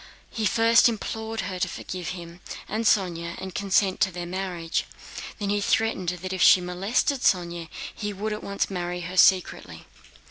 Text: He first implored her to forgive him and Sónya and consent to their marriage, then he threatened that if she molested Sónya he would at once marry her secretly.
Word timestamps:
He 0.31 0.47
first 0.47 0.89
implored 0.89 1.41
her 1.41 1.59
to 1.59 1.67
forgive 1.67 2.07
him 2.07 2.39
and 2.67 2.85
Sónya 2.85 3.35
and 3.39 3.53
consent 3.53 3.99
to 3.99 4.11
their 4.11 4.25
marriage, 4.25 4.85
then 5.37 5.51
he 5.51 5.61
threatened 5.61 6.09
that 6.09 6.33
if 6.33 6.41
she 6.41 6.59
molested 6.59 7.19
Sónya 7.21 7.69
he 7.93 8.11
would 8.11 8.33
at 8.33 8.43
once 8.43 8.71
marry 8.71 9.01
her 9.01 9.15
secretly. 9.15 9.85